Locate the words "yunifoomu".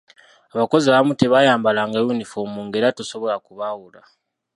2.05-2.59